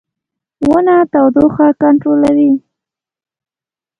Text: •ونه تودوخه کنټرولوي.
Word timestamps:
•ونه 0.69 0.95
تودوخه 1.11 1.67
کنټرولوي. 1.81 2.51